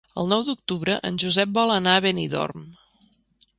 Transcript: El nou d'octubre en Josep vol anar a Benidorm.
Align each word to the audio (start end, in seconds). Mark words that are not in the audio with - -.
El 0.19 0.29
nou 0.29 0.45
d'octubre 0.45 0.95
en 1.09 1.19
Josep 1.25 1.53
vol 1.59 1.75
anar 1.75 1.95
a 1.99 2.03
Benidorm. 2.09 2.67